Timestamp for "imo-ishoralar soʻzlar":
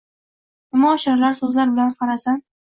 0.79-1.77